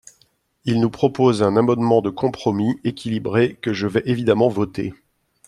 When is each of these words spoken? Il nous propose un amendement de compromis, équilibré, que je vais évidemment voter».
Il 0.65 0.79
nous 0.81 0.89
propose 0.89 1.43
un 1.43 1.55
amendement 1.57 2.01
de 2.01 2.09
compromis, 2.09 2.79
équilibré, 2.83 3.59
que 3.61 3.71
je 3.71 3.85
vais 3.85 4.01
évidemment 4.07 4.49
voter». 4.49 4.95